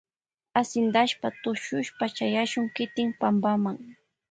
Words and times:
Ashintashpa 0.59 1.27
tushushpa 1.41 2.03
chayashun 2.15 2.65
kiti 2.75 3.03
pampama. 3.19 3.71